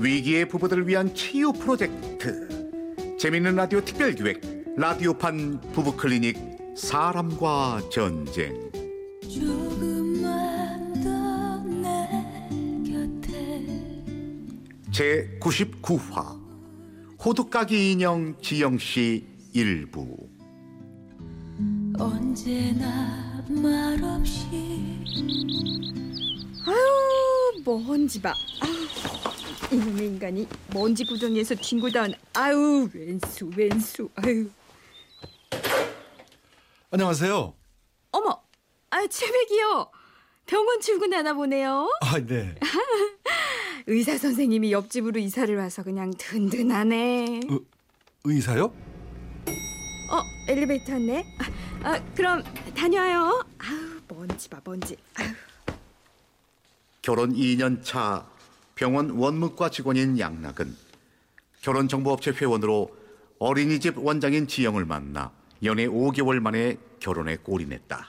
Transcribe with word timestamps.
위기의 0.00 0.48
부부들을 0.48 0.88
위한 0.88 1.14
치유 1.14 1.52
프로젝트. 1.52 2.48
재밌는 3.18 3.54
라디오 3.54 3.82
특별기획 3.82 4.40
라디오판 4.76 5.60
부부 5.72 5.96
클리닉 5.96 6.38
사람과 6.74 7.82
전쟁. 7.92 8.70
제 14.90 15.38
99화 15.40 16.38
호두까기 17.24 17.92
인형 17.92 18.34
지영 18.40 18.78
씨 18.78 19.26
일부. 19.52 20.16
언제나 21.98 23.44
말없이 23.48 24.46
아유 26.66 27.62
먼지 27.64 28.20
봐. 28.20 28.34
아유, 28.60 28.72
이놈의 29.72 30.06
인간이 30.06 30.48
먼지 30.74 31.04
구덩이에서 31.04 31.54
뒹굴다온 31.54 32.14
아유 32.34 32.88
왼수 32.92 33.50
왼수 33.56 34.08
아유 34.16 34.48
안녕하세요. 36.90 37.54
어머 38.10 38.42
아유 38.90 39.08
채백이요 39.08 39.90
병원 40.46 40.80
출근하나 40.80 41.34
보네요. 41.34 41.88
아, 42.00 42.18
네. 42.18 42.56
의사 43.86 44.18
선생님이 44.18 44.72
옆집으로 44.72 45.20
이사를 45.20 45.56
와서 45.56 45.84
그냥 45.84 46.10
든든하네. 46.18 47.40
의, 47.48 47.58
의사요? 48.24 48.64
어 50.10 50.22
엘리베이터 50.48 50.94
왔네. 50.94 51.24
아, 51.84 51.90
아 51.90 52.04
그럼 52.16 52.42
다녀요. 52.74 53.44
아유 53.58 54.00
먼지 54.08 54.48
봐 54.48 54.60
먼지. 54.64 54.96
아유. 55.14 55.28
결혼 57.02 57.32
2년 57.32 57.84
차 57.84 58.28
병원 58.80 59.10
원무과 59.10 59.68
직원인 59.70 60.18
양락은 60.18 60.74
결혼정보업체 61.60 62.30
회원으로 62.32 62.90
어린이집 63.38 63.98
원장인 63.98 64.48
지영을 64.48 64.86
만나 64.86 65.32
연애 65.62 65.86
5개월 65.86 66.40
만에 66.40 66.78
결혼에 66.98 67.36
골인했다. 67.36 68.08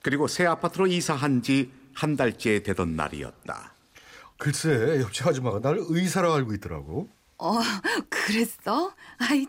그리고 0.00 0.28
새 0.28 0.46
아파트로 0.46 0.86
이사한 0.86 1.42
지 1.42 1.84
한 1.94 2.16
달째 2.16 2.62
되던 2.62 2.96
날이었다. 2.96 3.72
글쎄, 4.36 5.00
옆집 5.00 5.26
아줌마가 5.26 5.60
날 5.60 5.76
의사로 5.78 6.32
알고 6.34 6.52
있더라고. 6.54 7.08
어, 7.38 7.58
그랬어? 8.10 8.92
아이, 9.18 9.46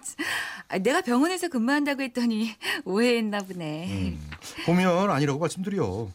내가 0.81 1.01
병원에서 1.01 1.49
근무한다고 1.49 2.01
했더니 2.03 2.51
오해했나 2.85 3.39
보네. 3.39 3.87
음, 3.91 4.29
보면 4.65 5.09
아니라고 5.09 5.39
말씀드려. 5.39 6.07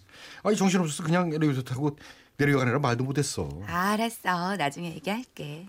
아니, 0.42 0.56
정신없어서 0.56 1.02
그냥 1.02 1.32
엘리베이터 1.32 1.62
타고 1.62 1.96
내려가느라 2.40 2.78
말도 2.78 3.04
못했어. 3.04 3.48
알았어. 3.66 4.56
나중에 4.56 4.94
얘기할게. 4.94 5.66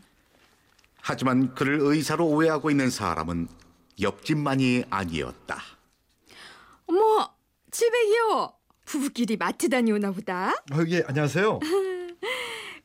하지만 1.01 1.53
그를 1.53 1.79
의사로 1.81 2.25
오해하고 2.27 2.71
있는 2.71 2.89
사람은 2.89 3.47
옆집만이 3.99 4.85
아니었다. 4.89 5.57
어머 6.85 7.29
칠백이요. 7.71 8.53
부부끼리 8.85 9.37
마트 9.37 9.69
다녀오나 9.69 10.11
보다. 10.11 10.49
아, 10.71 10.85
예, 10.87 11.03
안녕하세요. 11.07 11.59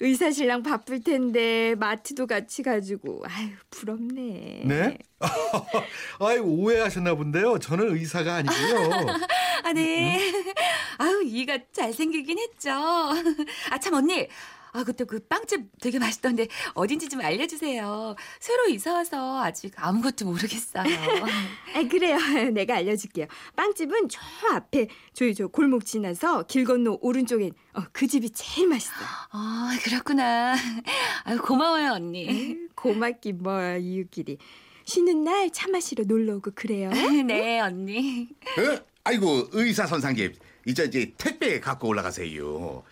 의사 0.01 0.31
신랑 0.31 0.63
바쁠 0.63 1.03
텐데 1.03 1.75
마트도 1.77 2.27
같이 2.27 2.63
가지고 2.63 3.23
아유 3.29 3.51
부럽네. 3.71 4.63
네? 4.67 4.99
아이, 6.21 6.39
오해하셨나 6.39 7.15
본데요. 7.15 7.59
저는 7.59 7.95
의사가 7.95 8.35
아니고요. 8.35 9.07
아, 9.65 9.73
네. 9.73 10.21
아유, 10.99 11.23
이가 11.25 11.59
잘생기긴 11.73 12.39
했죠. 12.39 12.71
아, 12.71 13.79
참, 13.81 13.95
언니. 13.95 14.29
아, 14.77 14.85
그때 14.85 15.05
그 15.05 15.19
빵집 15.21 15.63
되게 15.81 15.99
맛있던데 15.99 16.49
어딘지 16.75 17.09
좀 17.09 17.21
알려주세요. 17.23 18.15
새로 18.41 18.67
이사 18.69 18.93
와서 18.93 19.43
아직 19.43 19.73
아무것도 19.77 20.27
모르겠어요. 20.27 20.85
아 21.75 21.89
그래요. 21.91 22.19
내가 22.53 22.77
알려줄게요. 22.77 23.27
빵집은 23.57 24.09
저 24.11 24.21
앞에 24.55 24.89
저희 25.15 25.35
저 25.35 25.47
골목 25.49 25.87
지나서 25.87 26.43
길 26.45 26.65
건너 26.65 26.99
오른쪽엔 27.01 27.53
어, 27.75 27.83
그 27.93 28.07
집이 28.07 28.31
제일 28.31 28.69
맛있어. 28.69 28.93
아, 29.31 29.77
그렇구나. 29.83 30.55
아유, 31.25 31.39
고마워요, 31.41 31.93
언니. 31.93 32.27
에휴, 32.29 32.69
고맙긴 32.75 33.39
뭐 33.43 33.77
이웃끼리 33.77 34.39
쉬는 34.85 35.25
날 35.25 35.51
차 35.51 35.69
마시러 35.69 36.05
놀러 36.05 36.37
오고 36.37 36.53
그래요. 36.55 36.91
네, 36.91 37.61
언니. 37.61 38.29
어? 38.59 38.85
아이고 39.05 39.49
의사 39.53 39.87
선상님 39.87 40.35
이제 40.67 40.85
이제 40.85 41.13
택배 41.17 41.61
갖고 41.61 41.89
올라가세요. 41.89 42.83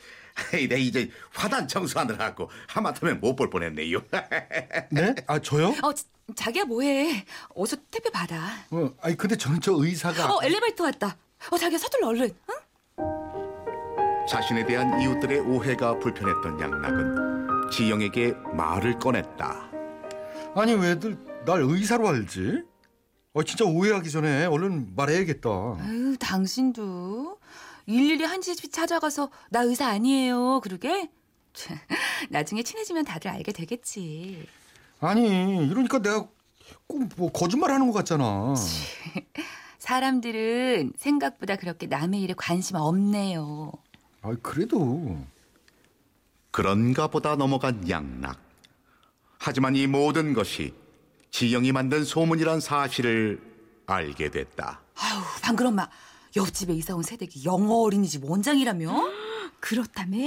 내 0.69 0.77
이제 0.81 1.11
화단 1.33 1.67
청소하느라 1.69 2.19
갖고 2.19 2.51
하마터면 2.69 3.21
못 3.21 3.37
볼 3.37 3.51
뻔했네요. 3.51 4.01
네? 4.91 5.15
아, 5.27 5.39
저요? 5.41 5.75
어, 5.83 5.93
자- 5.93 6.05
자기야 6.37 6.65
뭐해? 6.65 7.25
어서 7.55 7.77
택배 7.91 8.11
받아. 8.11 8.37
어, 8.71 8.91
아니, 9.03 9.17
근데 9.17 9.37
저는 9.37 9.61
저 9.61 9.73
의사가. 9.75 10.33
어, 10.35 10.41
엘리베이터 10.43 10.85
왔다. 10.85 11.17
어, 11.51 11.59
자기야 11.59 11.79
서둘러 11.79 12.09
얼른. 12.09 12.31
응? 12.51 12.55
자신에 14.29 14.65
대한 14.65 15.01
이웃들의 15.03 15.41
오해가 15.41 15.99
불편했던 15.99 16.59
양락은 16.61 17.71
지영에게 17.71 18.33
말을 18.55 18.99
꺼냈다. 18.99 19.71
아니, 20.55 20.73
왜들 20.75 21.19
날 21.45 21.61
의사로 21.63 22.09
알지? 22.09 22.63
어, 23.35 23.43
진짜 23.43 23.65
오해하기 23.65 24.09
전에 24.11 24.47
얼른 24.47 24.95
말해야겠다. 24.97 25.51
아유, 25.81 26.17
당신도 26.19 27.39
일일이 27.87 28.25
한집 28.25 28.73
찾아가서 28.73 29.31
나 29.51 29.61
의사 29.63 29.87
아니에요. 29.89 30.61
그러게? 30.61 31.11
참, 31.53 31.79
나중에 32.31 32.63
친해지면 32.63 33.05
다들 33.05 33.31
알게 33.31 33.53
되겠지. 33.53 34.47
아니, 35.01 35.67
이러니까 35.67 35.99
내가 36.01 36.27
꼭 36.87 37.03
뭐 37.17 37.31
거짓말 37.31 37.71
하는 37.71 37.87
것 37.89 37.93
같잖아. 37.93 38.55
사람들은 39.79 40.95
생각보다 40.97 41.57
그렇게 41.57 41.87
남의 41.87 42.23
일에 42.23 42.35
관심 42.37 42.77
없네요. 42.77 43.71
아, 44.23 44.35
그래도. 44.43 45.19
그런가 46.51 47.09
보다 47.09 47.37
넘어간 47.37 47.89
양락. 47.89 48.41
하지만 49.39 49.77
이 49.77 49.87
모든 49.87 50.33
것이 50.33 50.73
지영이 51.31 51.73
만든 51.73 52.05
소문이란 52.05 52.61
사실을 52.61 53.43
알게 53.87 54.31
됐다. 54.31 54.81
아유, 54.97 55.21
방금 55.43 55.67
엄마 55.67 55.87
옆집에 56.37 56.73
이사 56.75 56.95
온 56.95 57.03
새댁이 57.03 57.45
영어 57.45 57.77
어린이집 57.83 58.25
원장이라며? 58.25 58.91
그렇다며 59.61 60.19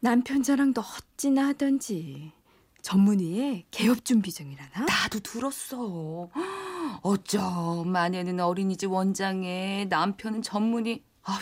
남편 0.00 0.42
자랑도 0.42 0.80
어찌나 0.82 1.48
하던지 1.48 2.32
전문의에 2.82 3.64
개업 3.70 4.04
준비 4.04 4.32
중이라나? 4.32 4.86
나도 4.86 5.20
들었어. 5.20 6.30
어쩜 7.02 7.94
아내는 7.94 8.40
어린이집 8.40 8.90
원장에 8.90 9.86
남편은 9.90 10.42
전문의. 10.42 11.02
아휴, 11.24 11.38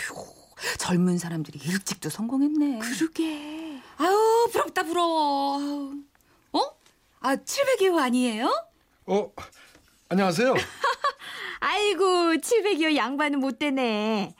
젊은 0.78 1.18
사람들이 1.18 1.60
일찍도 1.62 2.10
성공했네. 2.10 2.80
그러게. 2.80 3.80
아유, 3.98 4.48
부럽다 4.52 4.82
부러워. 4.82 5.58
아유. 5.58 5.94
어? 6.52 6.60
아, 7.20 7.36
700이 7.36 7.96
아니에요? 7.96 8.50
어, 9.06 9.32
안녕하세요. 10.08 10.54
아이고 11.76 12.04
700이요 12.36 12.96
양반은 12.96 13.38
못 13.38 13.58
되네. 13.58 14.34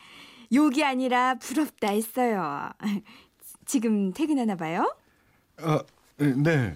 욕이 0.55 0.83
아니라 0.83 1.35
부럽다 1.35 1.89
했어요. 1.89 2.71
지금 3.67 4.13
퇴근하나 4.15 4.57
봐요? 4.57 4.97
아, 5.59 5.83
네. 6.17 6.75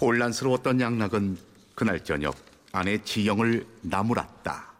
혼란스러웠던 0.00 0.80
양락은 0.80 1.36
그날 1.74 2.02
저녁 2.02 2.34
아내 2.72 2.96
지영을 3.02 3.66
나무랐다. 3.82 4.72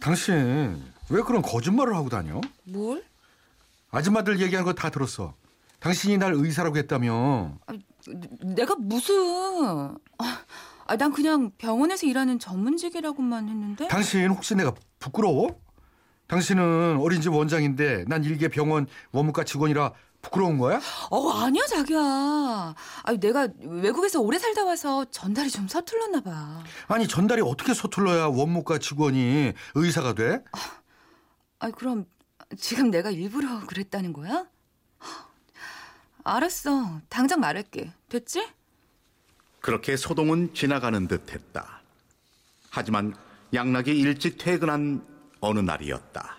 당신 0.00 0.82
왜 1.08 1.22
그런 1.22 1.40
거짓말을 1.40 1.94
하고 1.96 2.10
다녀? 2.10 2.42
뭘? 2.64 3.02
아줌마들 3.90 4.38
얘기하는 4.40 4.66
거 4.66 4.74
다 4.74 4.90
들었어. 4.90 5.34
당신이 5.80 6.18
날 6.18 6.34
의사라고 6.34 6.76
했다며. 6.76 7.56
내가 8.42 8.74
무슨... 8.76 9.14
아, 10.18 10.40
아, 10.86 10.96
난 10.96 11.12
그냥 11.12 11.50
병원에서 11.58 12.06
일하는 12.06 12.38
전문직이라고만 12.38 13.48
했는데. 13.48 13.88
당신 13.88 14.28
혹시 14.28 14.54
내가 14.54 14.72
부끄러워? 14.98 15.60
당신은 16.26 16.98
어린이집 17.00 17.32
원장인데 17.32 18.04
난 18.08 18.24
일개 18.24 18.48
병원 18.48 18.86
원무과 19.12 19.44
직원이라 19.44 19.92
부끄러운 20.22 20.56
거야? 20.56 20.80
어, 21.10 21.30
아니야, 21.32 21.66
자기야. 21.66 22.00
아, 22.00 23.12
내가 23.20 23.48
외국에서 23.60 24.20
오래 24.20 24.38
살다 24.38 24.64
와서 24.64 25.04
전달이 25.10 25.50
좀 25.50 25.68
서툴렀나 25.68 26.22
봐. 26.22 26.64
아니 26.88 27.06
전달이 27.06 27.42
어떻게 27.42 27.74
서툴러야 27.74 28.26
원무과 28.26 28.78
직원이 28.78 29.52
의사가 29.74 30.14
돼? 30.14 30.42
아, 31.58 31.70
그럼 31.70 32.06
지금 32.58 32.90
내가 32.90 33.10
일부러 33.10 33.66
그랬다는 33.66 34.12
거야? 34.14 34.46
알았어. 36.24 37.00
당장 37.10 37.40
말할게. 37.40 37.92
됐지? 38.08 38.46
그렇게 39.64 39.96
소동은 39.96 40.52
지나가는 40.52 41.08
듯 41.08 41.32
했다. 41.32 41.80
하지만 42.68 43.14
양락이 43.54 43.98
일찍 43.98 44.36
퇴근한 44.36 45.02
어느 45.40 45.58
날이었다. 45.60 46.36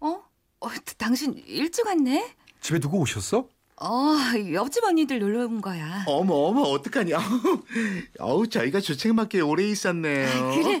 어? 0.00 0.22
어, 0.60 0.68
당신 0.98 1.42
일찍 1.46 1.86
왔네? 1.86 2.34
집에 2.60 2.78
누구 2.78 2.98
오셨어? 2.98 3.48
어, 3.80 4.16
옆집 4.52 4.84
언니들 4.84 5.18
놀러 5.18 5.46
온 5.46 5.62
거야. 5.62 6.04
어머 6.06 6.34
어머 6.34 6.60
어떡하냐. 6.60 7.18
어우 8.20 8.48
저희가 8.48 8.80
주책맞게 8.80 9.40
오래 9.40 9.64
있었네요. 9.64 10.28
그래, 10.50 10.80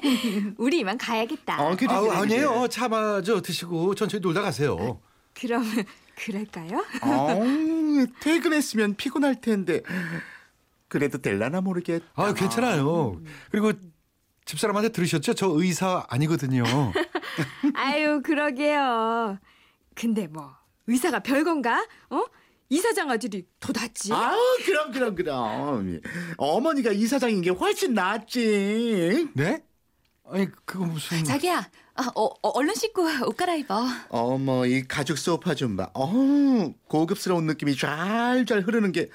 우리 0.58 0.80
이만 0.80 0.98
가야겠다. 0.98 1.56
어, 1.68 1.74
그래, 1.74 1.86
그래, 1.86 2.00
그래. 2.00 2.10
아니에요. 2.10 2.68
차 2.68 2.88
마저 2.88 3.40
드시고 3.40 3.94
천천히 3.94 4.20
놀다 4.20 4.42
가세요. 4.42 5.00
그럼 5.32 5.64
그럴까요? 6.16 6.84
어우, 7.00 8.06
퇴근했으면 8.20 8.94
피곤할 8.96 9.40
텐데 9.40 9.80
그래도 10.92 11.16
될라나 11.16 11.62
모르겠다. 11.62 12.04
아, 12.16 12.34
괜찮아요. 12.34 13.18
그리고 13.50 13.72
집사람한테 14.44 14.90
들으셨죠? 14.90 15.32
저 15.32 15.48
의사 15.48 16.04
아니거든요. 16.10 16.64
아유, 17.72 18.20
그러게요. 18.22 19.38
근데 19.94 20.26
뭐 20.26 20.50
의사가 20.86 21.20
별건가? 21.20 21.86
어? 22.10 22.24
이사장 22.68 23.10
아들이 23.10 23.46
더 23.58 23.72
낫지? 23.74 24.12
아우 24.12 24.36
그럼 24.66 24.92
그럼 24.92 25.14
그럼 25.14 26.00
어머니가 26.36 26.92
이사장인 26.92 27.40
게 27.40 27.48
훨씬 27.48 27.94
낫지. 27.94 29.28
네? 29.32 29.64
아니, 30.26 30.46
그거 30.66 30.84
무슨 30.84 31.24
자기야, 31.24 31.70
아, 31.94 32.12
어, 32.14 32.24
어, 32.24 32.48
얼른 32.50 32.74
씻고 32.74 33.02
옷 33.26 33.34
갈아입어. 33.36 33.86
어머 34.10 34.66
이 34.66 34.86
가죽 34.86 35.16
소파 35.16 35.54
좀 35.54 35.74
봐. 35.78 35.88
어우 35.94 36.74
고급스러운 36.88 37.46
느낌이 37.46 37.76
잘 37.76 38.44
잘 38.46 38.60
흐르는 38.60 38.92
게. 38.92 39.08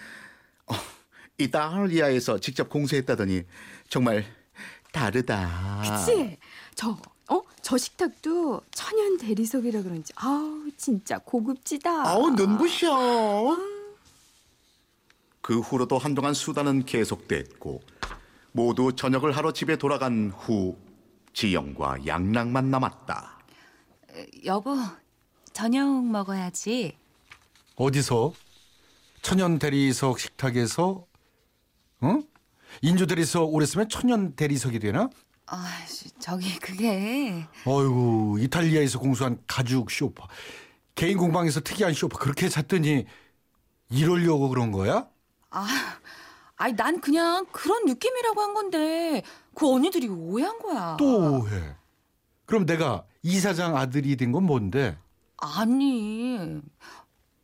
어, 1.39 1.43
이탈리아에서 1.43 2.39
직접 2.39 2.69
공수했다더니 2.69 3.43
정말 3.89 4.25
다르다. 4.91 5.81
그치? 5.83 6.37
저, 6.75 6.97
어? 7.29 7.41
저 7.61 7.77
식탁도 7.77 8.61
천연 8.71 9.17
대리석이라 9.17 9.83
그런지, 9.83 10.13
아우, 10.15 10.69
진짜 10.77 11.19
고급지다. 11.19 12.09
아우 12.09 12.31
눈부셔. 12.31 13.57
그 15.41 15.59
후로도 15.59 15.97
한동안 15.97 16.33
수다는 16.33 16.83
계속됐고 16.85 17.81
모두 18.51 18.93
저녁을 18.95 19.31
하러 19.37 19.53
집에 19.53 19.77
돌아간 19.77 20.31
후 20.35 20.77
지영과 21.33 22.05
양락만 22.05 22.71
남았다. 22.71 23.37
여보, 24.45 24.75
저녁 25.53 26.03
먹어야지. 26.03 26.97
어디서? 27.75 28.33
천연 29.21 29.59
대리석 29.59 30.19
식탁에서 30.19 31.05
어? 32.01 32.21
인조 32.81 33.05
대리석 33.07 33.53
오래 33.53 33.65
쓰면 33.65 33.89
천연 33.89 34.35
대리석이 34.35 34.79
되나? 34.79 35.09
아, 35.47 35.65
저기 36.19 36.59
그게 36.59 37.47
어이구 37.65 38.37
이탈리아에서 38.41 38.99
공수한 38.99 39.39
가죽 39.47 39.89
쇼파 39.89 40.27
개인 40.95 41.17
공방에서 41.17 41.61
특이한 41.61 41.93
쇼파 41.93 42.17
그렇게 42.19 42.49
샀더니 42.49 43.05
이러려고 43.89 44.49
그런 44.49 44.71
거야? 44.71 45.07
아, 45.49 45.67
아니 46.57 46.73
난 46.73 46.99
그냥 46.99 47.45
그런 47.51 47.85
느낌이라고 47.85 48.41
한 48.41 48.53
건데 48.53 49.23
그 49.55 49.71
언니들이 49.71 50.07
오해한 50.09 50.59
거야. 50.59 50.97
또 50.99 51.47
해. 51.49 51.75
그럼 52.45 52.65
내가 52.65 53.05
이사장 53.23 53.77
아들이 53.77 54.15
된 54.17 54.31
건 54.31 54.43
뭔데? 54.43 54.97
아니, 55.37 56.59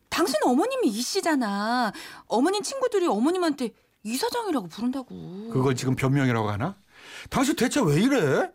당신 0.10 0.36
어머님이 0.44 0.88
이 0.88 1.02
씨잖아. 1.02 1.92
어머님 2.28 2.64
친구들이 2.64 3.06
어머님한테 3.08 3.70
이사장이라고 4.04 4.68
부른다고. 4.68 5.50
그걸 5.52 5.76
지금 5.76 5.96
변명이라고 5.96 6.50
하나? 6.50 6.76
당신 7.30 7.56
대체 7.56 7.82
왜 7.82 8.02
이래? 8.02 8.52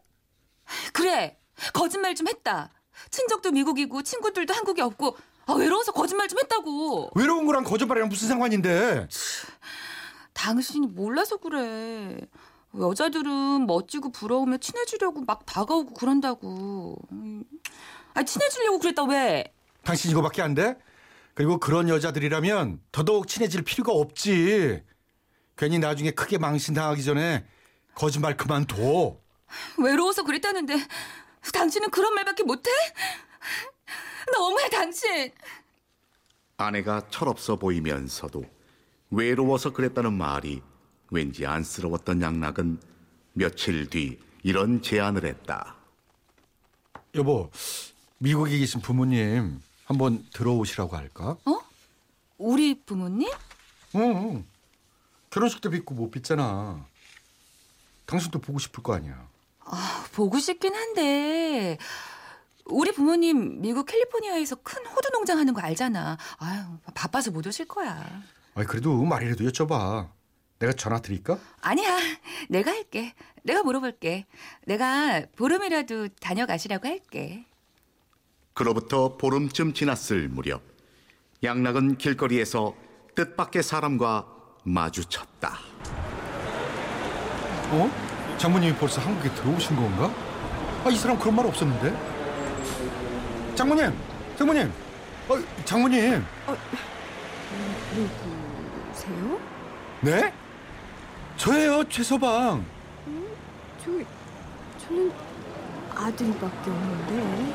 그래, 0.93 1.39
거짓말 1.73 2.15
좀 2.15 2.29
했다. 2.29 2.71
친척도 3.11 3.53
미국이고 3.53 4.03
친구들도 4.03 4.53
한국에 4.53 4.83
없고 4.83 5.17
아, 5.47 5.55
외로워서 5.55 5.93
거짓말 5.93 6.29
좀 6.29 6.39
했다고. 6.41 7.13
외로운 7.15 7.47
거랑 7.47 7.65
거짓말이랑 7.65 8.11
무슨 8.11 8.29
상관인데? 8.29 9.09
당신이 10.35 10.89
몰라서 10.89 11.39
그래. 11.39 12.19
여자들은 12.79 13.67
멋지고 13.67 14.13
부러우면 14.13 14.61
친해지려고 14.61 15.23
막 15.23 15.47
다가오고 15.47 15.95
그런다고. 15.95 16.99
음. 17.13 17.45
아, 18.13 18.23
친해지려고 18.23 18.79
그랬다 18.79 19.05
왜? 19.05 19.55
당신 19.85 20.11
이거밖에 20.11 20.43
안 20.43 20.55
돼? 20.55 20.77
그리고 21.33 21.59
그런 21.59 21.89
여자들이라면 21.89 22.81
더더욱 22.93 23.27
친해질 23.27 23.63
필요가 23.63 23.93
없지. 23.93 24.83
괜히 25.59 25.81
나중에 25.81 26.13
크게 26.13 26.39
망신당하기 26.39 27.03
전에 27.03 27.45
거짓말 27.95 28.37
그만둬. 28.37 29.21
외로워서 29.77 30.23
그랬다는데 30.23 30.75
당신은 31.53 31.91
그런 31.91 32.15
말밖에 32.15 32.45
못해? 32.45 32.71
너무해 34.33 34.71
당신. 34.71 35.33
아내가 36.59 37.09
철없어 37.11 37.57
보이면서도 37.57 38.45
외로워서 39.11 39.73
그랬다는 39.73 40.13
말이 40.13 40.63
왠지 41.11 41.45
안쓰러웠던 41.45 42.23
양락은 42.23 42.81
며칠 43.33 43.91
뒤 43.91 44.19
이런 44.45 44.81
제안을 44.81 45.25
했다. 45.25 45.75
여보, 47.17 47.51
미국에 48.19 48.59
계신 48.59 48.81
부모님 48.81 49.61
한번 49.87 50.25
들어오시라고 50.33 50.97
할까? 50.97 51.37
어? 51.47 51.61
우리 52.37 52.81
부모님? 52.85 53.29
응. 53.97 54.45
결혼식 55.31 55.61
때 55.61 55.69
뵙고 55.69 55.95
못 55.95 56.11
뵙잖아. 56.11 56.85
당신도 58.07 58.41
보고 58.41 58.59
싶을 58.59 58.83
거 58.83 58.95
아니야. 58.95 59.29
아, 59.61 60.05
보고 60.13 60.39
싶긴 60.39 60.75
한데 60.75 61.77
우리 62.65 62.93
부모님 62.93 63.61
미국 63.61 63.87
캘리포니아에서 63.87 64.57
큰 64.57 64.85
호두 64.87 65.11
농장 65.11 65.39
하는 65.39 65.53
거 65.53 65.61
알잖아. 65.61 66.17
아유 66.39 66.63
바빠서 66.95 67.31
못 67.31 67.47
오실 67.47 67.67
거야. 67.67 68.05
아니 68.55 68.67
그래도 68.67 69.05
말이라도 69.05 69.45
여쭤봐. 69.45 70.09
내가 70.59 70.73
전화 70.73 71.01
드릴까? 71.01 71.39
아니야, 71.61 71.99
내가 72.49 72.73
할게. 72.73 73.15
내가 73.45 73.63
물어볼게. 73.63 74.27
내가 74.67 75.25
보름이라도 75.37 76.09
다녀가시라고 76.21 76.89
할게. 76.89 77.47
그로부터 78.55 79.17
보름쯤 79.17 79.73
지났을 79.73 80.29
무렵 80.29 80.63
양락은 81.45 81.99
길거리에서 81.99 82.75
뜻밖의 83.15 83.63
사람과 83.63 84.27
마주쳤다. 84.69 85.59
어? 87.71 87.91
장모님이 88.39 88.75
벌써 88.77 89.01
한국에 89.01 89.31
들어오신 89.35 89.77
건가? 89.77 90.11
아, 90.85 90.89
이 90.91 90.97
사람 90.97 91.19
그런 91.19 91.35
말 91.35 91.47
없었는데? 91.47 91.95
장모님! 93.55 93.93
장모님! 94.39 94.73
어, 95.29 95.35
장모님! 95.65 96.25
누구세요? 97.95 99.41
네? 100.01 100.33
저예요, 101.37 101.85
최서방. 101.89 102.65
저, 103.85 103.91
저는 104.87 105.13
아들밖에 105.95 106.71
없는데. 106.71 107.55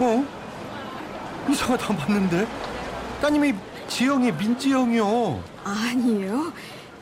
어? 0.00 0.24
이상하다 1.50 1.96
봤는데? 1.96 2.46
따님이 3.22 3.54
지영이 3.88 4.32
민지영이요. 4.32 5.42
아니에요. 5.64 6.52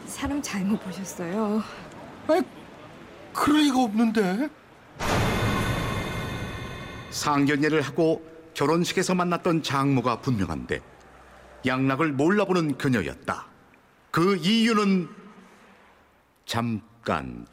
사람 0.06 0.40
잘못 0.40 0.78
보셨어요. 0.84 1.62
아니, 2.28 2.42
그럴 3.32 3.62
리가 3.62 3.82
없는데? 3.82 4.48
상견례를 7.10 7.82
하고 7.82 8.22
결혼식에서 8.54 9.14
만났던 9.14 9.62
장모가 9.62 10.20
분명한데 10.20 10.80
양락을 11.66 12.12
몰라보는 12.12 12.78
그녀였다. 12.78 13.46
그 14.10 14.36
이유는 14.36 15.08
잠깐 16.46 17.46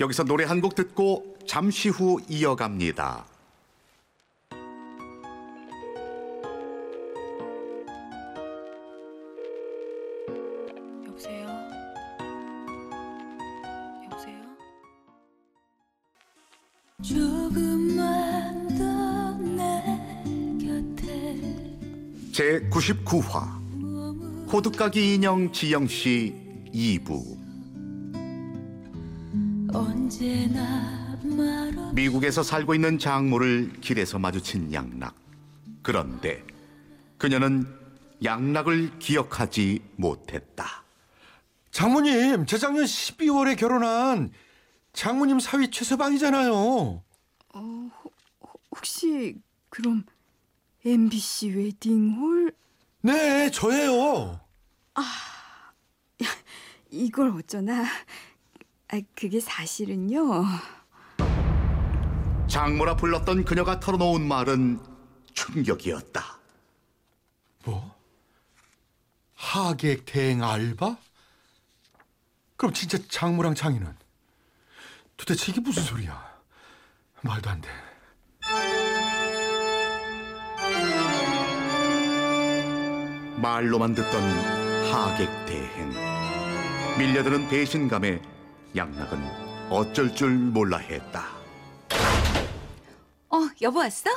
여기서 0.00 0.24
노래 0.24 0.44
한 0.44 0.60
곡 0.60 0.74
듣고 0.74 1.36
잠시 1.46 1.88
후 1.88 2.20
이어갑니다. 2.28 3.24
제 22.46 22.60
99화 22.70 24.46
호두까기 24.52 25.16
인형 25.16 25.50
지영 25.50 25.88
씨 25.88 26.32
2부 26.72 27.36
언제나 29.74 31.18
말없이 31.24 31.94
미국에서 31.94 32.44
살고 32.44 32.76
있는 32.76 33.00
장모를 33.00 33.80
길에서 33.80 34.20
마주친 34.20 34.72
양락. 34.72 35.16
그런데 35.82 36.44
그녀는 37.18 37.66
양락을 38.22 39.00
기억하지 39.00 39.82
못했다. 39.96 40.84
장모님, 41.72 42.46
재작년 42.46 42.84
12월에 42.84 43.58
결혼한 43.58 44.30
장모님 44.92 45.40
사위 45.40 45.68
최서방이잖아요. 45.72 47.02
혹시 48.70 49.34
그럼 49.68 50.04
MBC 50.86 51.48
웨딩홀? 51.50 52.54
네, 53.00 53.50
저예요. 53.50 54.40
이걸 56.90 57.30
어쩌나? 57.30 57.82
아, 57.82 59.00
그게 59.16 59.40
사실은요. 59.40 60.44
장모라 62.48 62.94
불렀던 62.94 63.44
그녀가 63.44 63.80
털어놓은 63.80 64.26
말은 64.28 64.78
충격이었다. 65.34 66.38
뭐? 67.64 67.96
하객 69.34 70.06
대행 70.06 70.44
알바? 70.44 70.96
그럼 72.56 72.72
진짜 72.72 72.96
장모랑 73.08 73.56
장인은 73.56 73.92
도대체 75.16 75.50
이게 75.50 75.60
무슨 75.60 75.82
소리야? 75.82 76.40
말도 77.22 77.50
안 77.50 77.60
돼. 77.60 77.85
말로만 83.46 83.94
듣던 83.94 84.22
하객 84.92 85.28
대행. 85.46 85.92
밀려드는 86.98 87.46
배신감에 87.46 88.20
양락은 88.74 89.70
어쩔 89.70 90.12
줄 90.12 90.30
몰라 90.30 90.78
했다. 90.78 91.28
어, 93.30 93.48
여보 93.62 93.78
왔어? 93.78 94.10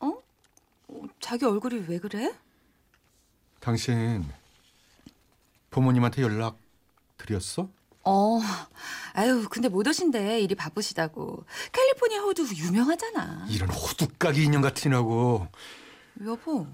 어? 0.00 0.08
어, 0.88 1.02
자기 1.20 1.44
얼굴이 1.44 1.84
왜 1.86 2.00
그래? 2.00 2.34
당신 3.60 4.24
부모님한테 5.70 6.22
연락 6.22 6.58
드렸어? 7.18 7.68
어, 8.02 8.40
아유, 9.12 9.46
근데 9.48 9.68
못 9.68 9.86
오신대. 9.86 10.40
일이 10.40 10.56
바쁘시다고. 10.56 11.44
캘리포니아 11.70 12.22
호두 12.22 12.44
유명하잖아. 12.56 13.46
이런 13.50 13.70
호두까기 13.70 14.42
인형 14.42 14.62
같으라고. 14.62 15.46
여보, 16.24 16.66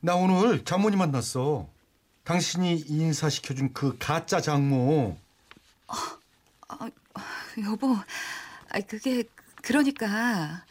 나 0.00 0.14
오늘 0.14 0.64
장모님 0.64 0.98
만났어. 0.98 1.68
당신이 2.24 2.84
인사시켜준 2.88 3.72
그 3.74 3.96
가짜 3.98 4.40
장모. 4.40 5.16
여보, 7.64 7.96
아, 8.70 8.80
그게 8.86 9.24
그러니까 9.62 10.64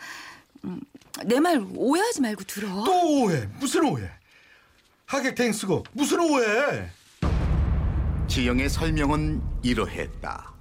음, 0.64 0.82
내말 1.26 1.64
오해하지 1.76 2.22
말고 2.22 2.44
들어. 2.46 2.84
또 2.84 3.24
오해. 3.24 3.46
무슨 3.60 3.84
오해? 3.86 4.10
하객 5.06 5.36
대행 5.36 5.54
쓰고 5.54 5.84
무슨 5.92 6.20
오해? 6.22 6.90
지영의 8.28 8.70
설명은 8.70 9.42
이러했다. 9.64 10.54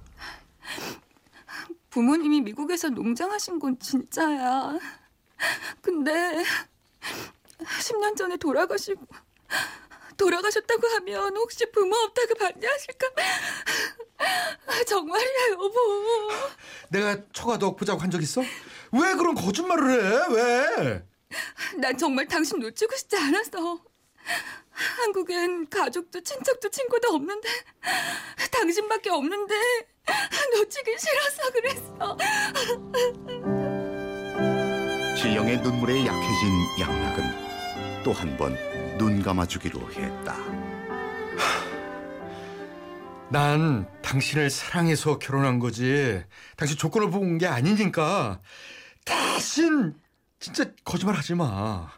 부모님이 1.89 2.41
미국에서 2.41 2.89
농장하신 2.89 3.57
건 3.59 3.79
진짜야. 3.79 4.77
근데 5.81 6.43
10년 7.63 8.15
전에 8.15 8.37
돌아가시고 8.37 9.05
돌아가셨다고 10.17 10.87
하면 10.87 11.35
혹시 11.37 11.65
부모 11.71 11.95
없다고 11.95 12.33
반대하실까? 12.35 13.07
정말이야 14.85 15.49
여보. 15.51 15.73
내가 16.89 17.17
초가도 17.31 17.67
옥보자고 17.69 17.99
한 18.01 18.09
적 18.11 18.21
있어? 18.21 18.41
왜 18.41 19.13
그런 19.15 19.35
거짓말을 19.35 19.91
해? 19.91 20.35
왜? 20.35 21.03
난 21.77 21.97
정말 21.97 22.27
당신 22.27 22.59
놓치고 22.59 22.95
싶지 22.97 23.15
않았어. 23.17 23.79
한국엔 24.71 25.69
가족도 25.69 26.21
친척도 26.21 26.69
친구도 26.69 27.09
없는데 27.13 27.49
당신밖에 28.51 29.09
없는데 29.09 29.55
놓치기 30.57 30.95
싫어서 30.97 31.51
그랬어. 31.51 32.17
지영의 35.21 35.57
눈물에 35.61 36.05
약해진 36.05 36.49
양락은 36.79 37.28
또 38.03 38.11
한 38.13 38.37
번 38.37 38.55
눈 38.97 39.21
감아주기로 39.21 39.91
했다. 39.93 40.35
난 43.29 43.87
당신을 44.01 44.49
사랑해서 44.49 45.19
결혼한 45.19 45.59
거지. 45.59 46.23
당신 46.57 46.77
조건을 46.77 47.11
본게 47.11 47.47
아니니까. 47.47 48.39
대신 49.05 49.95
진짜 50.39 50.65
거짓말 50.83 51.15
하지 51.15 51.35
마. 51.35 51.89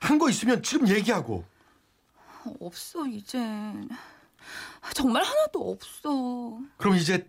한 0.00 0.18
거 0.18 0.28
있으면 0.30 0.62
지금 0.62 0.88
얘기하고. 0.88 1.44
없어 2.60 3.06
이젠 3.06 3.88
정말 4.94 5.22
하나도 5.22 5.70
없어. 5.70 6.58
그럼 6.78 6.96
이제 6.96 7.28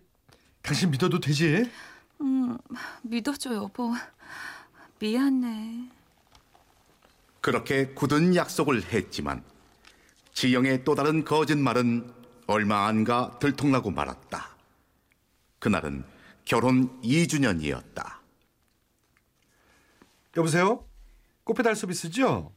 당신 0.62 0.90
믿어도 0.90 1.20
되지? 1.20 1.70
음 2.20 2.56
믿어줘 3.02 3.54
여보. 3.54 3.94
미안해. 4.98 5.90
그렇게 7.40 7.88
굳은 7.94 8.34
약속을 8.34 8.92
했지만 8.92 9.42
지영의 10.34 10.84
또 10.84 10.94
다른 10.94 11.24
거짓말은 11.24 12.12
얼마 12.46 12.86
안가 12.86 13.38
들통나고 13.38 13.90
말았다. 13.90 14.56
그날은 15.58 16.04
결혼 16.44 17.00
2주년이었다. 17.02 18.18
여보세요? 20.36 20.84
꽃배달 21.44 21.76
서비스죠? 21.76 22.52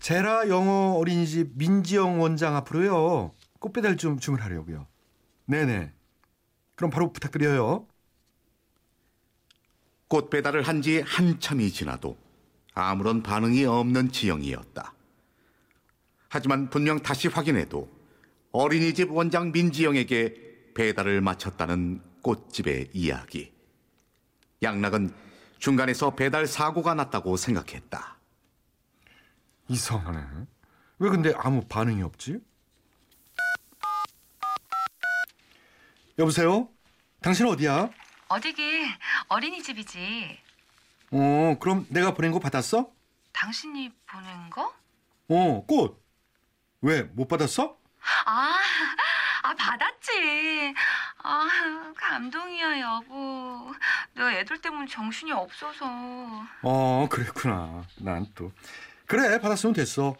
제라 0.00 0.48
영어 0.48 0.92
어린이집 0.98 1.52
민지영 1.54 2.20
원장 2.20 2.56
앞으로요. 2.56 3.34
꽃배달 3.58 3.96
좀 3.96 4.18
주문하려고요. 4.18 4.86
네네. 5.46 5.92
그럼 6.74 6.90
바로 6.90 7.12
부탁드려요. 7.12 7.86
꽃 10.08 10.30
배달을 10.30 10.62
한 10.62 10.82
지 10.82 11.00
한참이 11.00 11.70
지나도 11.72 12.16
아무런 12.76 13.22
반응이 13.22 13.64
없는 13.64 14.12
지영이었다. 14.12 14.92
하지만 16.28 16.68
분명 16.68 17.02
다시 17.02 17.26
확인해도 17.26 17.90
어린이집 18.52 19.10
원장 19.10 19.50
민지영에게 19.50 20.72
배달을 20.74 21.22
마쳤다는 21.22 22.02
꽃집의 22.20 22.90
이야기. 22.92 23.50
양락은 24.62 25.14
중간에서 25.58 26.14
배달 26.14 26.46
사고가 26.46 26.92
났다고 26.92 27.38
생각했다. 27.38 28.18
이상하네. 29.68 30.46
왜 30.98 31.08
근데 31.08 31.32
아무 31.36 31.62
반응이 31.66 32.02
없지? 32.02 32.40
여보세요? 36.18 36.68
당신 37.22 37.46
어디야? 37.46 37.88
어디기 38.28 38.62
어린이집이지. 39.28 40.45
어, 41.12 41.56
그럼 41.60 41.86
내가 41.90 42.14
보낸 42.14 42.32
거 42.32 42.38
받았어? 42.38 42.90
당신이 43.32 43.90
보낸 44.06 44.50
거? 44.50 44.72
어, 45.28 45.64
꽃. 45.66 46.02
왜, 46.80 47.02
못 47.02 47.28
받았어? 47.28 47.76
아, 48.26 48.58
아 49.42 49.54
받았지. 49.54 50.74
아 51.22 51.92
감동이야 51.96 52.80
여보. 52.80 53.72
너 54.14 54.30
애들 54.30 54.60
때문에 54.60 54.86
정신이 54.86 55.32
없어서. 55.32 55.86
어, 56.62 57.08
그랬구나. 57.10 57.84
난 57.98 58.26
또. 58.34 58.52
그래, 59.06 59.38
받았으면 59.40 59.74
됐어. 59.74 60.16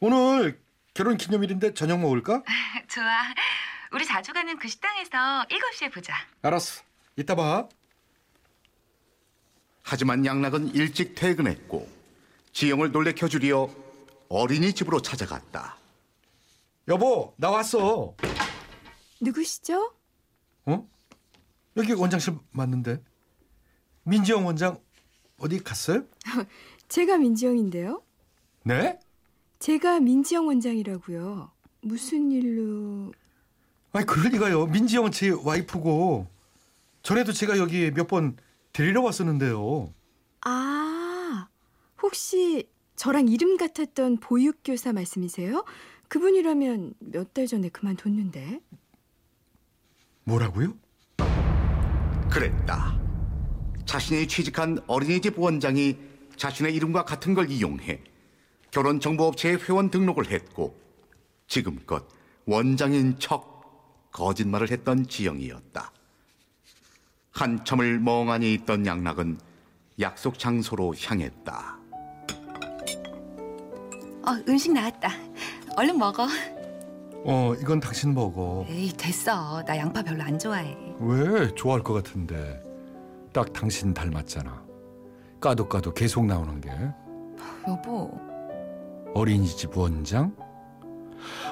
오늘 0.00 0.60
결혼 0.94 1.16
기념일인데 1.16 1.74
저녁 1.74 2.00
먹을까? 2.00 2.42
좋아. 2.88 3.22
우리 3.92 4.04
자주 4.04 4.32
가는 4.32 4.58
그 4.58 4.68
식당에서 4.68 5.46
7시에 5.48 5.92
보자. 5.92 6.14
알았어. 6.42 6.82
이따 7.16 7.34
봐. 7.34 7.68
하지만 9.88 10.26
양락은 10.26 10.74
일찍 10.74 11.14
퇴근했고 11.14 11.88
지영을 12.52 12.90
놀래켜 12.90 13.28
주려 13.28 13.70
어린이 14.28 14.72
집으로 14.72 15.00
찾아갔다. 15.00 15.76
여보, 16.88 17.32
나 17.36 17.50
왔어. 17.50 18.16
누구시죠? 19.20 19.92
어? 20.64 20.88
여기 21.76 21.92
원장실 21.92 22.34
맞는데. 22.50 23.00
민지영 24.02 24.44
원장 24.44 24.80
어디 25.38 25.62
갔어요? 25.62 26.04
제가 26.88 27.18
민지영인데요. 27.18 28.02
네? 28.64 28.98
제가 29.60 30.00
민지영 30.00 30.48
원장이라고요. 30.48 31.52
무슨 31.82 32.32
일로? 32.32 33.12
아니 33.92 34.04
그럴 34.04 34.32
리가요. 34.32 34.66
민지영은 34.66 35.12
제 35.12 35.30
와이프고 35.30 36.26
전에도 37.02 37.32
제가 37.32 37.56
여기 37.58 37.92
몇 37.92 38.08
번 38.08 38.36
데리러 38.76 39.00
왔었는데요. 39.00 39.94
아, 40.44 41.48
혹시 42.02 42.68
저랑 42.94 43.28
이름 43.28 43.56
같았던 43.56 44.18
보육교사 44.18 44.92
말씀이세요? 44.92 45.64
그분이라면 46.08 46.92
몇 46.98 47.32
달 47.32 47.46
전에 47.46 47.70
그만뒀는데. 47.70 48.60
뭐라고요? 50.24 50.74
그랬다. 52.30 53.00
자신이 53.86 54.28
취직한 54.28 54.78
어린이집 54.86 55.38
원장이 55.38 55.96
자신의 56.36 56.74
이름과 56.74 57.06
같은 57.06 57.32
걸 57.32 57.50
이용해 57.50 58.02
결혼 58.70 59.00
정보업체에 59.00 59.54
회원 59.54 59.88
등록을 59.90 60.30
했고 60.30 60.78
지금껏 61.46 62.06
원장인 62.44 63.18
척 63.18 64.10
거짓말을 64.12 64.70
했던 64.70 65.06
지영이었다. 65.06 65.92
한참을 67.36 68.00
멍하니 68.00 68.54
있던 68.54 68.86
양락은 68.86 69.38
약속 70.00 70.38
장소로 70.38 70.94
향했다. 70.98 71.76
어 74.26 74.30
음식 74.48 74.72
나왔다. 74.72 75.10
얼른 75.76 75.98
먹어. 75.98 76.26
어, 77.28 77.52
이건 77.60 77.78
당신 77.80 78.14
먹어. 78.14 78.64
에이 78.68 78.90
됐어. 78.96 79.62
나 79.64 79.76
양파 79.76 80.02
별로 80.02 80.22
안 80.22 80.38
좋아해. 80.38 80.76
왜? 80.98 81.54
좋아할 81.54 81.82
것 81.82 81.92
같은데. 81.92 82.62
딱 83.34 83.52
당신 83.52 83.92
닮았잖아. 83.92 84.64
까도 85.38 85.68
까도 85.68 85.92
계속 85.92 86.24
나오는 86.24 86.58
게. 86.60 86.70
여보. 87.68 88.18
어린이집 89.14 89.76
원장? 89.76 90.34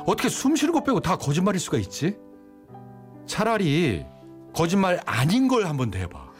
어떻게 0.07 0.31
숨 0.31 0.57
쉬는 0.57 0.73
것 0.73 0.83
빼고 0.85 1.01
다 1.01 1.17
거짓말일 1.17 1.61
수가 1.61 1.77
있지? 1.79 2.17
차라리 3.27 4.07
거짓말 4.55 5.01
아닌 5.05 5.49
걸 5.49 5.67
한번 5.67 5.91
대봐. 5.91 6.33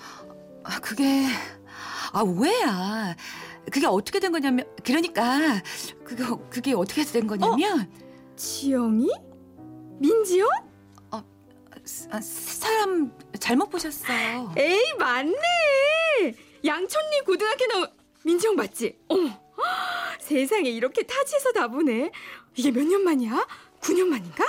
아 0.65 0.81
그게 0.81 1.27
아 2.13 2.21
오해야. 2.23 3.17
그게 3.73 3.87
어떻게 3.87 4.21
된 4.21 4.31
거냐면 4.33 4.67
그러니까 4.85 5.63
그게 6.05 6.25
그게 6.51 6.73
어떻게 6.75 7.03
된 7.05 7.27
거냐면 7.27 7.91
지영이? 8.37 9.11
민지영? 10.01 10.49
아, 11.11 12.21
사람 12.23 13.13
잘못 13.39 13.69
보셨어. 13.69 14.05
에이 14.57 14.81
맞네. 14.99 15.35
양천리 16.65 17.21
고등학교 17.27 17.67
나온 17.67 17.87
민지영 18.25 18.55
맞지? 18.57 18.99
어머. 19.09 19.31
세상에 20.21 20.71
이렇게 20.71 21.03
타지에서 21.03 21.53
다 21.53 21.69
보네. 21.69 22.11
이게 22.57 22.71
몇 22.71 22.85
년 22.87 23.03
만이야? 23.03 23.47
9년 23.81 24.07
만인가? 24.07 24.45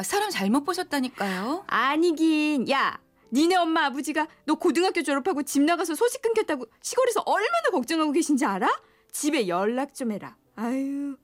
아, 0.00 0.02
사람 0.02 0.30
잘못 0.30 0.64
보셨다니까요. 0.64 1.64
아니긴. 1.66 2.70
야, 2.70 2.98
니네 3.34 3.54
엄마 3.56 3.84
아버지가 3.84 4.28
너 4.46 4.54
고등학교 4.54 5.02
졸업하고 5.02 5.42
집 5.42 5.60
나가서 5.60 5.94
소식 5.94 6.22
끊겼다고 6.22 6.64
시골에서 6.80 7.20
얼마나 7.26 7.68
걱정하고 7.70 8.10
계신지 8.12 8.46
알아? 8.46 8.66
집에 9.12 9.46
연락 9.46 9.94
좀 9.94 10.12
해라. 10.12 10.38
아유. 10.56 11.18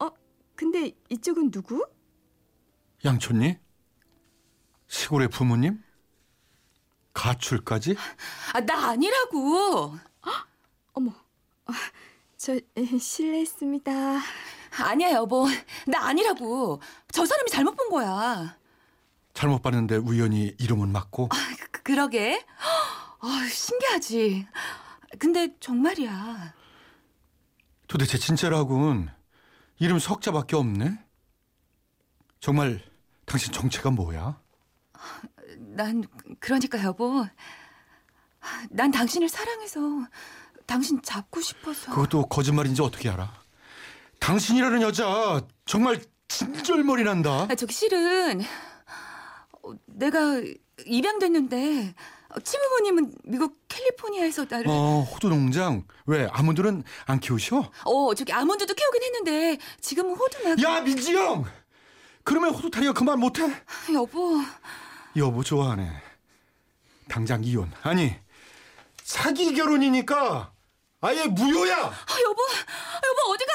어, 0.00 0.10
근데 0.56 0.90
이쪽은 1.10 1.52
누구? 1.52 1.86
양촌니? 3.04 3.56
시골의 4.88 5.28
부모님? 5.28 5.80
가출까지? 7.12 7.94
아 8.52 8.60
나 8.62 8.88
아니라고. 8.88 9.94
어머. 10.94 11.12
아, 11.66 11.72
저 12.36 12.54
에, 12.56 12.98
실례했습니다. 12.98 13.92
아니야 14.76 15.12
여보. 15.12 15.46
나 15.86 16.06
아니라고. 16.06 16.80
저 17.12 17.24
사람이 17.26 17.50
잘못 17.50 17.74
본 17.76 17.88
거야. 17.90 18.56
잘못 19.34 19.62
봤는데 19.62 19.96
우연히 19.96 20.54
이름은 20.58 20.90
맞고 20.90 21.28
그, 21.28 21.82
그러게. 21.82 22.44
아 23.20 23.48
신기하지. 23.50 24.46
근데 25.18 25.54
정말이야. 25.60 26.54
도대체 27.86 28.18
진짜라군 28.18 29.10
이름 29.78 29.98
석자밖에 29.98 30.56
없네. 30.56 30.98
정말 32.40 32.82
당신 33.24 33.52
정체가 33.52 33.90
뭐야? 33.90 34.40
난 35.56 36.04
그러니까 36.40 36.82
여보. 36.84 37.26
난 38.70 38.90
당신을 38.90 39.28
사랑해서 39.28 39.80
당신 40.66 41.00
잡고 41.02 41.40
싶어서. 41.40 41.90
그것도 41.92 42.26
거짓말인지 42.26 42.82
어떻게 42.82 43.08
알아? 43.08 43.32
당신이라는 44.20 44.82
여자 44.82 45.40
정말 45.64 46.00
진절머리 46.28 47.04
난다. 47.04 47.46
아, 47.50 47.54
저기 47.54 47.72
실은 47.72 48.42
어, 49.62 49.72
내가 49.86 50.40
입양됐는데 50.84 51.94
친부모님은 52.44 53.14
미국 53.24 53.56
캘리포니아에서 53.68 54.44
나를 54.48 54.66
어 54.68 55.00
호두 55.00 55.28
농장 55.28 55.84
왜 56.06 56.28
아무들은 56.30 56.84
안 57.06 57.20
키우셔? 57.20 57.70
어 57.84 58.14
저기 58.14 58.32
아몬드도 58.32 58.74
키우긴 58.74 59.02
했는데 59.02 59.58
지금은 59.80 60.14
호두나 60.14 60.56
야 60.62 60.80
민지영 60.82 61.44
그러면 62.24 62.50
호두 62.54 62.70
타리가 62.70 62.92
그만 62.92 63.18
못해? 63.18 63.42
여보 63.94 64.40
여보 65.16 65.42
좋아하네. 65.42 65.90
당장 67.08 67.42
이혼 67.42 67.72
아니 67.82 68.14
사기 69.02 69.54
결혼이니까 69.54 70.52
아예 71.00 71.26
무효야. 71.26 71.74
아, 71.76 72.20
여보 72.22 72.42
여보 72.42 73.32
어디가 73.32 73.52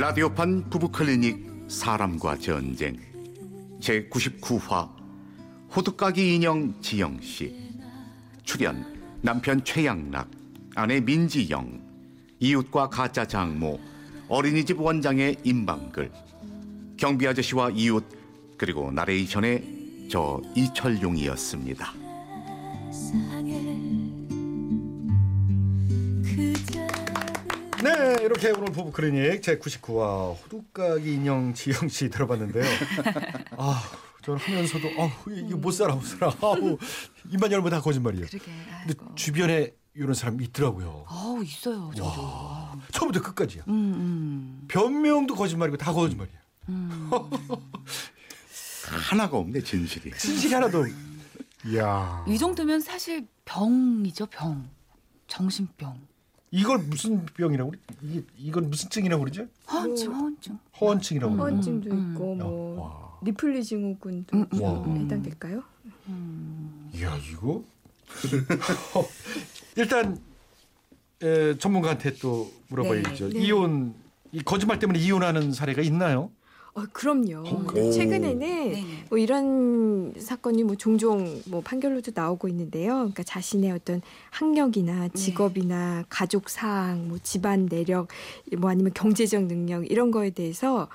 라디오판 0.00 0.70
부부 0.70 0.88
클리닉 0.88 1.66
사람과 1.68 2.38
전쟁. 2.38 2.98
제 3.82 4.08
99화 4.08 4.88
호두까기 5.76 6.36
인형 6.36 6.72
지영 6.80 7.20
씨. 7.20 7.54
출연 8.42 8.82
남편 9.20 9.62
최양락 9.62 10.30
아내 10.74 11.00
민지영. 11.02 11.82
이웃과 12.38 12.88
가짜 12.88 13.26
장모 13.26 13.78
어린이집 14.30 14.80
원장의 14.80 15.36
임방글. 15.44 16.10
경비 16.96 17.28
아저씨와 17.28 17.68
이웃 17.74 18.02
그리고 18.56 18.90
나레이션의 18.90 20.08
저 20.10 20.40
이철용이었습니다. 20.56 21.99
이렇게 28.30 28.50
오늘 28.50 28.66
부부 28.72 28.92
클리닉 28.92 29.42
제 29.42 29.58
99화 29.58 30.36
호두까기 30.44 31.14
인형 31.14 31.52
지영 31.52 31.88
씨 31.88 32.08
들어봤는데요. 32.08 32.62
아, 33.58 33.82
저는 34.22 34.38
하면서도 34.38 34.88
아, 35.02 35.10
이거 35.28 35.56
못 35.56 35.72
살아 35.72 35.96
못 35.96 36.04
살아. 36.04 36.32
아우, 36.40 36.78
입만 37.28 37.50
열면 37.50 37.70
다 37.72 37.80
거짓말이에요. 37.80 38.26
그러게 38.28 38.44
근데 38.44 38.94
아이고. 39.00 39.14
주변에 39.16 39.72
이런 39.94 40.14
사람 40.14 40.40
있더라고요. 40.40 41.06
어우 41.08 41.42
있어요 41.42 41.90
저도 41.96 42.06
와, 42.08 42.72
처음부터 42.92 43.20
끝까지야. 43.20 43.64
음, 43.66 43.72
음. 43.74 44.64
변명도 44.68 45.34
거짓말이고 45.34 45.76
다 45.76 45.92
거짓말이야. 45.92 46.38
하나가 49.10 49.38
없네 49.38 49.60
진실이. 49.60 50.16
진실이 50.16 50.54
하나도. 50.54 50.86
이야. 51.66 52.24
이 52.28 52.38
정도면 52.38 52.78
사실 52.80 53.26
병이죠 53.44 54.26
병 54.26 54.70
정신병 55.26 56.09
이걸 56.50 56.78
무슨 56.78 57.24
병이라고 57.26 57.70
그래? 57.70 57.80
이게 58.02 58.22
이건 58.36 58.70
무슨 58.70 58.90
증이라고 58.90 59.22
그러죠? 59.22 59.46
허언증 59.70 60.12
허언증 60.12 60.58
허언증이라고 60.80 61.32
그러죠. 61.34 61.42
허언증도 61.50 61.90
음, 61.90 62.12
있고 62.12 62.32
야, 62.32 62.44
뭐 62.44 62.80
와. 62.82 63.18
리플리 63.22 63.62
증후군도 63.62 64.36
음, 64.36 64.46
음, 64.52 64.58
좀 64.58 64.84
음. 64.96 64.96
해당될까요? 65.04 65.62
이야 66.94 67.16
이거 67.30 67.62
일단 69.76 70.18
에, 71.22 71.56
전문가한테 71.58 72.14
또 72.14 72.50
물어봐야죠. 72.68 73.28
네, 73.28 73.34
네. 73.38 73.46
이혼 73.46 73.94
이 74.32 74.42
거짓말 74.42 74.78
때문에 74.78 74.98
이혼하는 74.98 75.52
사례가 75.52 75.82
있나요? 75.82 76.30
어, 76.74 76.84
그럼요. 76.92 77.66
그래요? 77.66 77.90
최근에는 77.90 78.38
네네. 78.38 78.84
뭐 79.08 79.18
이런 79.18 80.14
사건이 80.16 80.62
뭐 80.64 80.76
종종 80.76 81.42
뭐 81.46 81.60
판결로도 81.62 82.12
나오고 82.14 82.48
있는데요. 82.48 82.94
그러니까 82.94 83.22
자신의 83.22 83.72
어떤 83.72 84.02
학력이나 84.30 85.08
직업이나 85.08 86.04
가족 86.08 86.48
사항, 86.48 87.08
뭐 87.08 87.18
집안 87.22 87.66
내력, 87.66 88.08
뭐 88.58 88.70
아니면 88.70 88.92
경제적 88.94 89.44
능력 89.44 89.90
이런 89.90 90.10
거에 90.10 90.30
대해서 90.30 90.88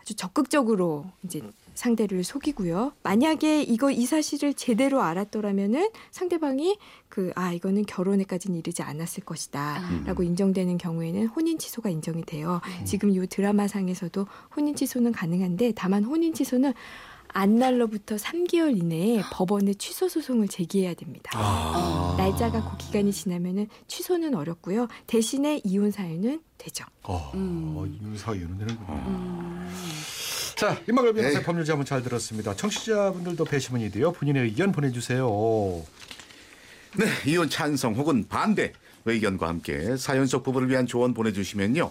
아주 0.00 0.14
적극적으로 0.14 1.06
이제 1.24 1.40
상대를 1.74 2.24
속이고요. 2.24 2.92
만약에 3.02 3.62
이거 3.62 3.90
이 3.90 4.06
사실을 4.06 4.54
제대로 4.54 5.02
알았더라면은 5.02 5.90
상대방이 6.10 6.78
그 7.08 7.32
아 7.34 7.52
이거는 7.52 7.84
결혼에까지는 7.86 8.58
이르지 8.58 8.82
않았을 8.82 9.24
것이다라고 9.24 10.22
인정되는 10.22 10.78
경우에는 10.78 11.26
혼인 11.28 11.58
취소가 11.58 11.90
인정이 11.90 12.24
돼요. 12.24 12.60
지금 12.84 13.10
이 13.10 13.26
드라마 13.26 13.68
상에서도 13.68 14.26
혼인 14.56 14.74
취소는 14.74 15.12
가능한데 15.12 15.72
다만 15.74 16.04
혼인 16.04 16.34
취소는 16.34 16.72
안 17.34 17.56
날로부터 17.56 18.16
3개월 18.16 18.76
이내에 18.78 19.22
법원에 19.32 19.72
취소 19.74 20.08
소송을 20.08 20.48
제기해야 20.48 20.94
됩니다. 20.94 21.30
아. 21.34 22.14
날짜가 22.18 22.70
그 22.70 22.76
기간이 22.76 23.10
지나면은 23.12 23.68
취소는 23.88 24.34
어렵고요. 24.34 24.88
대신에 25.06 25.60
이혼 25.64 25.90
사유는 25.90 26.42
되죠. 26.58 26.84
어, 27.04 27.32
음. 27.34 27.98
이사 28.14 28.34
이혼은 28.34 28.58
되는구나. 28.58 28.92
음. 29.06 29.70
자, 30.62 30.80
임마글 30.88 31.12
변호사 31.14 31.40
네. 31.40 31.44
법률 31.44 31.64
자문 31.64 31.84
잘 31.84 32.04
들었습니다. 32.04 32.54
청취자분들도 32.54 33.44
배심원이 33.46 33.90
돼요. 33.90 34.12
본인의 34.12 34.44
의견 34.44 34.70
보내주세요. 34.70 35.26
네, 36.98 37.06
이혼 37.26 37.50
찬성 37.50 37.94
혹은 37.94 38.28
반대 38.28 38.72
의견과 39.04 39.48
함께 39.48 39.96
사연 39.96 40.28
속 40.28 40.44
부부를 40.44 40.70
위한 40.70 40.86
조언 40.86 41.14
보내주시면요. 41.14 41.90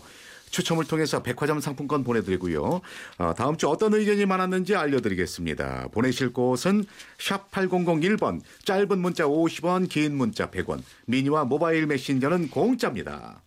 추첨을 0.52 0.86
통해서 0.86 1.22
백화점 1.22 1.60
상품권 1.60 2.06
보내드리고요. 2.06 2.80
어, 3.18 3.34
다음 3.36 3.58
주 3.58 3.68
어떤 3.68 3.94
의견이 3.94 4.26
많았는지 4.26 4.74
알려드리겠습니다. 4.74 5.90
보내실 5.92 6.32
곳은 6.32 6.86
샵 7.20 7.52
8001번, 7.52 8.40
짧은 8.64 9.00
문자 9.00 9.26
50원, 9.26 9.90
긴 9.90 10.16
문자 10.16 10.50
100원, 10.50 10.82
미니와 11.08 11.44
모바일 11.44 11.88
메신저는 11.88 12.50
공짜입니다. 12.50 13.42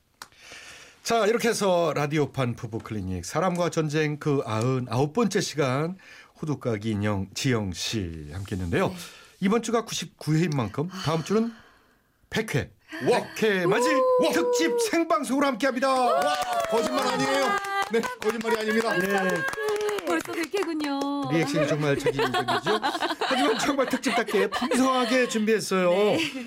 자, 1.05 1.27
이렇게 1.27 1.51
해서 1.51 1.93
라디오판 1.95 2.57
부부 2.57 2.79
클리닉 2.79 3.27
사람과 3.27 3.69
전쟁 3.69 4.19
그 4.19 4.41
아흔 4.47 4.87
아홉 4.89 5.13
번째 5.13 5.43
시간 5.43 5.99
호두까기 6.41 6.93
인형 6.93 7.27
지영 7.35 7.75
씨 7.75 8.31
함께 8.33 8.57
했는데요. 8.57 8.91
이번 9.41 9.61
주가 9.61 9.85
99회인 9.85 10.57
만큼 10.57 10.89
다음 11.05 11.23
주는 11.23 11.53
100회. 12.31 12.71
100회 13.03 13.67
맞이 13.67 13.87
특집 14.33 14.81
생방송으로 14.81 15.47
함께합니다. 15.47 15.93
와, 15.93 16.35
거짓말 16.71 17.07
아니에요. 17.07 17.47
네, 17.93 18.01
거짓말이 18.19 18.61
아닙니다. 18.61 18.97
네. 18.97 19.43
벌써 20.07 20.33
100회군요. 20.33 21.33
리액션이 21.33 21.69
정말 21.69 21.99
적인적이죠. 21.99 22.81
하지만 23.21 23.59
정말 23.59 23.87
특집답게 23.91 24.49
풍성하게 24.49 25.29
준비했어요. 25.29 25.91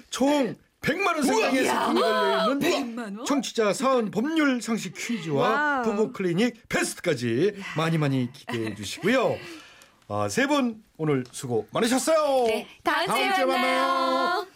총 0.09 0.55
100만 0.87 1.07
원 1.07 1.23
상당의 1.23 1.65
상품이 1.65 2.01
걸려 2.01 2.53
있는 2.53 2.95
100만 2.95 3.17
원? 3.17 3.25
청취자 3.25 3.73
사은 3.73 4.09
법률 4.11 4.61
상식 4.61 4.93
퀴즈와. 4.95 5.81
부부 5.83 6.11
클리닉 6.13 6.69
베스트까지 6.69 7.53
많이 7.75 7.97
많이 7.97 8.31
기대해 8.31 8.73
주시고요. 8.75 9.37
아, 10.09 10.29
세 10.29 10.47
분 10.47 10.81
오늘 10.97 11.23
수고 11.31 11.67
많으셨어요. 11.71 12.45
네, 12.47 12.67
다음, 12.83 13.05
다음 13.07 13.17
주에 13.19 13.35
주에 13.35 13.45
만나요. 13.45 13.87
만나요. 13.87 14.47